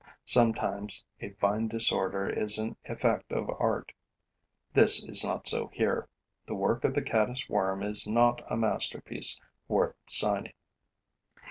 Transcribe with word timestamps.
Sometimes, 0.25 1.05
a 1.19 1.29
fine 1.33 1.67
disorder 1.67 2.27
is 2.27 2.57
an 2.57 2.75
effect 2.85 3.31
of 3.31 3.51
art. 3.59 3.91
This 4.73 5.03
is 5.07 5.23
not 5.23 5.45
so 5.47 5.67
here: 5.67 6.09
the 6.47 6.55
work 6.55 6.83
of 6.83 6.95
the 6.95 7.03
Caddis 7.03 7.47
worm 7.47 7.83
is 7.83 8.07
not 8.07 8.41
a 8.51 8.57
masterpiece 8.57 9.39
worth 9.67 9.93
signing. 10.05 10.53